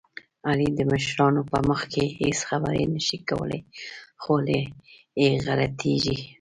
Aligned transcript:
علي 0.49 0.69
د 0.75 0.79
مشرانو 0.91 1.41
په 1.51 1.57
مخ 1.67 1.79
کې 1.93 2.03
هېڅ 2.19 2.37
خبرې 2.49 2.83
نه 2.93 3.01
شي 3.07 3.17
کولی، 3.29 3.61
خوله 4.21 4.59
یې 5.21 5.29
غلطېږي. 5.45 6.17